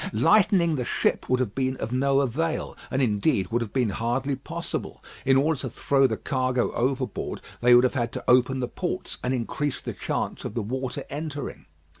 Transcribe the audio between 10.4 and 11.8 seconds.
of the water entering.